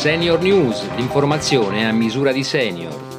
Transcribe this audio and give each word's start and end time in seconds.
Senior 0.00 0.40
News, 0.40 0.88
l'informazione 0.96 1.86
a 1.86 1.92
misura 1.92 2.32
di 2.32 2.42
senior. 2.42 3.09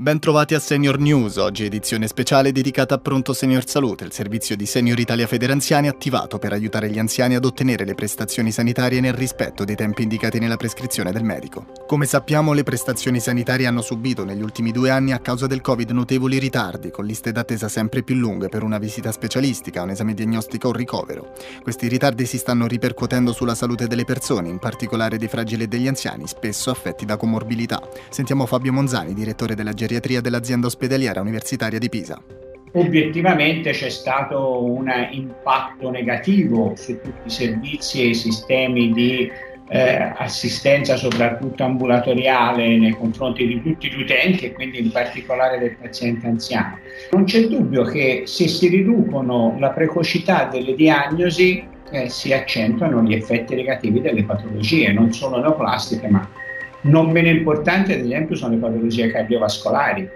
Bentrovati 0.00 0.54
a 0.54 0.58
Senior 0.58 0.98
News, 0.98 1.36
oggi 1.36 1.66
edizione 1.66 2.06
speciale 2.06 2.52
dedicata 2.52 2.94
a 2.94 2.98
Pronto 2.98 3.34
Senior 3.34 3.68
Salute, 3.68 4.04
il 4.04 4.12
servizio 4.12 4.56
di 4.56 4.64
Senior 4.64 4.98
Italia 4.98 5.26
Federanziani 5.26 5.88
attivato 5.88 6.38
per 6.38 6.54
aiutare 6.54 6.88
gli 6.88 6.98
anziani 6.98 7.34
ad 7.34 7.44
ottenere 7.44 7.84
le 7.84 7.92
prestazioni 7.92 8.50
sanitarie 8.50 9.00
nel 9.00 9.12
rispetto 9.12 9.62
dei 9.62 9.76
tempi 9.76 10.00
indicati 10.00 10.38
nella 10.38 10.56
prescrizione 10.56 11.12
del 11.12 11.22
medico. 11.22 11.66
Come 11.86 12.06
sappiamo, 12.06 12.54
le 12.54 12.62
prestazioni 12.62 13.20
sanitarie 13.20 13.66
hanno 13.66 13.82
subito 13.82 14.24
negli 14.24 14.40
ultimi 14.40 14.72
due 14.72 14.88
anni 14.88 15.12
a 15.12 15.18
causa 15.18 15.46
del 15.46 15.60
Covid 15.60 15.90
notevoli 15.90 16.38
ritardi, 16.38 16.90
con 16.90 17.04
liste 17.04 17.30
d'attesa 17.30 17.68
sempre 17.68 18.02
più 18.02 18.14
lunghe 18.14 18.48
per 18.48 18.62
una 18.62 18.78
visita 18.78 19.12
specialistica, 19.12 19.82
un 19.82 19.90
esame 19.90 20.14
diagnostico 20.14 20.68
o 20.68 20.72
ricovero. 20.72 21.34
Questi 21.62 21.88
ritardi 21.88 22.24
si 22.24 22.38
stanno 22.38 22.66
ripercuotendo 22.66 23.34
sulla 23.34 23.54
salute 23.54 23.86
delle 23.86 24.06
persone, 24.06 24.48
in 24.48 24.60
particolare 24.60 25.18
dei 25.18 25.28
fragili 25.28 25.64
e 25.64 25.68
degli 25.68 25.88
anziani, 25.88 26.26
spesso 26.26 26.70
affetti 26.70 27.04
da 27.04 27.18
comorbilità. 27.18 27.86
Sentiamo 28.08 28.46
Fabio 28.46 28.72
Monzani, 28.72 29.12
direttore 29.12 29.54
della 29.54 29.74
geriatria 29.74 29.88
geriatria 29.90 30.20
dell'azienda 30.20 30.68
ospedaliera 30.68 31.20
universitaria 31.20 31.78
di 31.80 31.88
Pisa. 31.88 32.22
Obiettivamente 32.72 33.72
c'è 33.72 33.88
stato 33.88 34.62
un 34.62 34.88
impatto 35.10 35.90
negativo 35.90 36.74
su 36.76 37.00
tutti 37.00 37.26
i 37.26 37.30
servizi 37.30 38.02
e 38.02 38.06
i 38.10 38.14
sistemi 38.14 38.92
di 38.92 39.28
eh, 39.72 40.12
assistenza 40.16 40.96
soprattutto 40.96 41.64
ambulatoriale 41.64 42.78
nei 42.78 42.92
confronti 42.92 43.44
di 43.44 43.60
tutti 43.60 43.90
gli 43.90 44.00
utenti 44.00 44.44
e 44.46 44.52
quindi 44.52 44.78
in 44.78 44.92
particolare 44.92 45.58
del 45.58 45.76
paziente 45.76 46.28
anziano. 46.28 46.78
Non 47.10 47.24
c'è 47.24 47.48
dubbio 47.48 47.82
che 47.82 48.22
se 48.26 48.46
si 48.46 48.68
riducono 48.68 49.56
la 49.58 49.70
precocità 49.70 50.44
delle 50.44 50.76
diagnosi 50.76 51.64
eh, 51.90 52.08
si 52.08 52.32
accentuano 52.32 53.02
gli 53.02 53.14
effetti 53.14 53.56
negativi 53.56 54.00
delle 54.00 54.22
patologie, 54.22 54.92
non 54.92 55.12
solo 55.12 55.40
neoplastiche 55.40 56.08
ma 56.08 56.28
non 56.82 57.10
meno 57.10 57.28
importanti, 57.28 57.92
ad 57.92 58.00
esempio, 58.00 58.36
sono 58.36 58.54
le 58.54 58.60
patologie 58.60 59.10
cardiovascolari, 59.10 60.08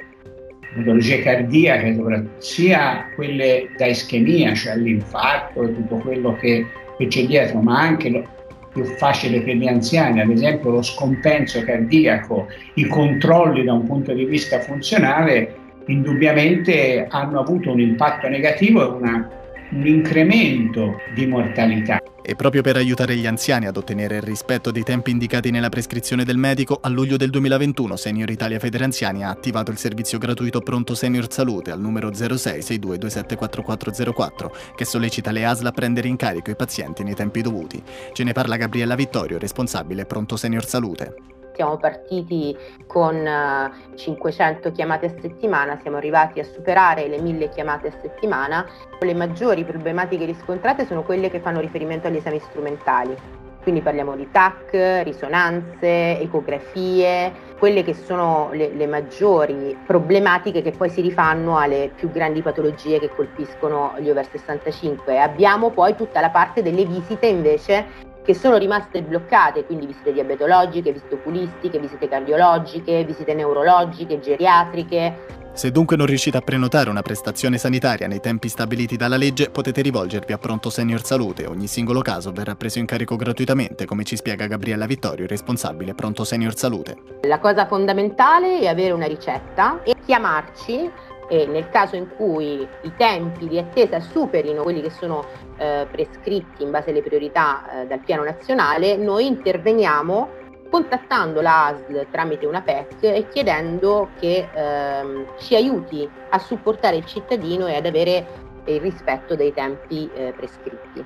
patologie 0.77 1.23
cardiache, 1.23 1.97
sia 2.39 3.11
quelle 3.15 3.69
da 3.77 3.87
ischemia, 3.87 4.55
cioè 4.55 4.77
l'infarto 4.77 5.63
e 5.63 5.75
tutto 5.75 5.97
quello 5.97 6.35
che, 6.37 6.67
che 6.97 7.07
c'è 7.07 7.27
dietro, 7.27 7.61
ma 7.61 7.81
anche 7.81 8.09
lo, 8.09 8.27
più 8.75 8.85
facile 8.85 9.41
per 9.41 9.55
gli 9.55 9.69
anziani, 9.69 10.21
ad 10.21 10.31
esempio 10.31 10.71
lo 10.71 10.83
scompenso 10.83 11.63
cardiaco, 11.63 12.49
i 12.75 12.87
controlli 12.87 13.63
da 13.63 13.73
un 13.73 13.87
punto 13.87 14.13
di 14.13 14.25
vista 14.25 14.59
funzionale, 14.59 15.55
indubbiamente 15.87 17.07
hanno 17.09 17.39
avuto 17.39 17.71
un 17.71 17.81
impatto 17.81 18.29
negativo 18.29 18.83
e 18.83 18.97
una, 18.99 19.31
un 19.71 19.87
incremento 19.87 21.01
di 21.15 21.27
mortalità. 21.27 22.03
E 22.27 22.37
proprio 22.37 22.63
per 22.63 22.77
aiutare 22.77 23.17
gli 23.17 23.27
anziani 23.27 23.67
ad 23.67 23.77
ottenere 23.77 24.17
il 24.17 24.23
rispetto 24.23 24.71
dei 24.71 24.83
tempi 24.83 25.11
indicati 25.11 25.51
nella 25.51 25.69
prescrizione 25.69 26.25
del 26.25 26.39
medico, 26.39 26.79
a 26.81 26.89
luglio 26.89 27.19
del 27.19 27.29
2021 27.31 27.97
Senior 27.97 28.31
Italia 28.31 28.59
Federanziani 28.59 29.23
ha 29.25 29.29
attivato 29.29 29.71
il 29.71 29.77
servizio 29.77 30.17
gratuito 30.19 30.61
Pronto 30.61 30.95
Senior 30.95 31.31
Salute 31.31 31.71
al 31.71 31.81
numero 31.81 32.09
0662274404 32.11 34.75
che 34.75 34.87
sollecita 34.87 35.33
le 35.33 35.45
ASL 35.45 35.67
a 35.67 35.73
prendere 35.73 36.09
in 36.09 36.17
carico 36.17 36.51
i 36.51 36.57
pazienti 36.57 37.03
nei 37.03 37.15
tempi 37.15 37.43
dovuti. 37.43 37.83
Ce 38.13 38.25
ne 38.25 38.33
parla 38.33 38.57
Gabriella 38.57 38.95
Vittorio, 38.95 39.37
responsabile 39.39 40.07
Pronto 40.07 40.37
Senior 40.37 40.65
Salute. 40.65 41.34
Siamo 41.55 41.77
partiti 41.77 42.57
con 42.87 43.71
500 43.95 44.69
eh, 44.69 44.73
chiamate 44.73 45.07
a 45.07 45.21
settimana, 45.21 45.79
siamo 45.81 45.99
arrivati 45.99 46.41
a 46.41 46.45
superare 46.45 47.07
le 47.07 47.21
1000 47.21 47.49
chiamate 47.49 47.89
a 47.89 47.93
settimana. 48.01 48.67
Le 48.99 49.15
maggiori 49.15 49.65
problematiche 49.65 50.25
riscontrate 50.25 50.85
sono 50.85 51.05
quelle 51.05 51.31
che 51.31 51.39
fanno 51.39 51.61
riferimento 51.61 52.09
agli 52.09 52.17
esami 52.17 52.41
strumentali. 52.41 53.43
Quindi 53.63 53.81
parliamo 53.81 54.15
di 54.15 54.29
TAC, 54.31 55.03
risonanze, 55.05 56.21
ecografie, 56.21 57.33
quelle 57.59 57.83
che 57.83 57.95
sono 57.95 58.51
le, 58.53 58.69
le, 58.75 58.87
maggiori 58.87 59.75
problematiche 59.87 60.61
che 60.61 60.73
poi 60.73 60.91
si 60.91 61.01
rifanno 61.01 61.57
alle 61.57 61.91
più 61.97 62.11
grandi 62.11 62.43
patologie 62.43 62.99
che 62.99 63.09
colpiscono 63.09 63.95
gli 64.01 64.11
over 64.11 64.29
65. 64.29 65.19
Abbiamo 65.19 65.71
poi 65.71 65.97
tutta 65.97 66.21
la 66.21 66.29
parte 66.29 66.61
delle 66.61 66.85
visite 66.85 67.27
invece 67.27 68.04
che 68.25 68.35
sono 68.35 68.57
rimaste 68.57 69.03
bloccate, 69.03 69.65
quindi 69.67 69.87
visite 69.87 70.13
diabetologiche, 70.13 70.93
visite 70.93 71.15
oculistiche, 71.15 71.79
visite 71.79 72.09
cardiologiche, 72.09 73.05
visite 73.05 73.35
neurologiche, 73.35 74.19
geriatriche. 74.19 75.43
Se 75.53 75.71
dunque 75.71 75.97
non 75.97 76.07
riuscite 76.07 76.37
a 76.37 76.41
prenotare 76.41 76.91
una 76.91 77.03
prestazione 77.03 77.59
sanitaria 77.59 78.09
nei 78.09 78.19
tempi 78.19 78.49
stabiliti 78.49 78.97
dalla 78.97 79.17
legge, 79.17 79.51
potete 79.51 79.83
rivolgervi 79.83 80.33
a 80.33 80.39
Pronto 80.39 80.69
Senior 80.69 81.05
Salute. 81.05 81.47
Ogni 81.47 81.69
singolo 81.69 82.01
caso 82.01 82.33
verrà 82.33 82.57
preso 82.57 82.81
in 82.81 82.87
carico 82.87 83.15
gratuitamente, 83.15 83.85
come 83.85 84.03
ci 84.03 84.17
spiega 84.17 84.49
Gabriella 84.49 84.87
Vittorio, 84.87 85.29
responsabile 85.29 85.95
Pronto 85.95 86.25
Senior 86.25 86.57
Salute. 86.57 86.97
La 87.29 87.39
cosa 87.39 87.67
fondamentale 87.67 88.59
è 88.59 88.67
avere 88.67 88.95
una 88.95 89.07
ricetta 89.07 89.81
e 89.85 89.95
chiamarci 90.05 90.91
e 91.29 91.47
nel 91.47 91.69
caso 91.71 91.97
in 91.97 92.09
cui 92.17 92.67
i 92.83 92.93
tempi 92.97 93.49
di 93.49 93.59
attesa 93.59 94.01
superino 94.01 94.63
quelli 94.63 94.81
che 94.81 94.91
sono 94.91 95.25
eh, 95.57 95.87
prescritti 95.91 96.63
in 96.63 96.71
base 96.71 96.91
alle 96.91 97.03
priorità 97.03 97.83
eh, 97.83 97.87
dal 97.87 98.01
piano 98.01 98.25
nazionale, 98.25 98.97
noi 98.97 99.27
interveniamo 99.27 100.43
contattando 100.71 101.41
la 101.41 101.67
ASL 101.67 102.07
tramite 102.11 102.47
una 102.47 102.63
PEC 102.63 103.03
e 103.03 103.29
chiedendo 103.31 104.09
che 104.19 104.49
ehm, 104.53 105.27
ci 105.39 105.55
aiuti 105.55 106.09
a 106.31 106.39
supportare 106.39 106.97
il 106.97 107.05
cittadino 107.05 107.69
e 107.69 107.77
ad 107.77 107.87
avere 107.87 108.27
il 108.65 108.81
rispetto 108.81 109.37
dei 109.37 109.53
tempi 109.53 110.11
eh, 110.15 110.33
prescritti. 110.37 111.05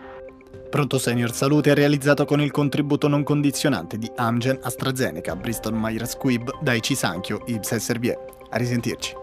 Pronto 0.70 0.98
Senior 0.98 1.32
Salute 1.32 1.70
è 1.70 1.74
realizzato 1.74 2.24
con 2.24 2.40
il 2.40 2.50
contributo 2.50 3.08
non 3.08 3.22
condizionante 3.22 3.96
di 3.96 4.10
Amgen, 4.16 4.58
AstraZeneca, 4.62 5.34
Bristol 5.34 5.72
Myers 5.74 6.10
Squibb, 6.10 6.48
Daiichi 6.60 6.94
Sankyo, 6.94 7.42
Ibs 7.46 7.72
e 7.72 7.78
Servier. 7.78 8.18
A 8.50 8.56
risentirci. 8.56 9.14